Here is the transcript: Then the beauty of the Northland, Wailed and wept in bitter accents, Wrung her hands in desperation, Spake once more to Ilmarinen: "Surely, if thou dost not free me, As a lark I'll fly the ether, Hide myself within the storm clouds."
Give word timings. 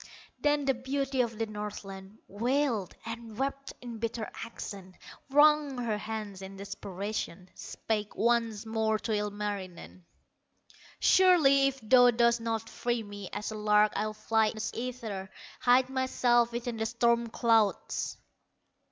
Then 0.39 0.65
the 0.65 0.73
beauty 0.73 1.21
of 1.21 1.37
the 1.37 1.45
Northland, 1.45 2.17
Wailed 2.27 2.95
and 3.05 3.37
wept 3.37 3.73
in 3.83 3.99
bitter 3.99 4.31
accents, 4.43 4.97
Wrung 5.29 5.77
her 5.77 5.99
hands 5.99 6.41
in 6.41 6.57
desperation, 6.57 7.51
Spake 7.53 8.15
once 8.15 8.65
more 8.65 8.97
to 8.97 9.11
Ilmarinen: 9.13 10.03
"Surely, 10.99 11.67
if 11.67 11.79
thou 11.81 12.09
dost 12.09 12.41
not 12.41 12.67
free 12.67 13.03
me, 13.03 13.29
As 13.31 13.51
a 13.51 13.55
lark 13.55 13.93
I'll 13.95 14.15
fly 14.15 14.49
the 14.49 14.71
ether, 14.73 15.29
Hide 15.59 15.87
myself 15.89 16.51
within 16.51 16.77
the 16.77 16.87
storm 16.87 17.27
clouds." 17.27 18.17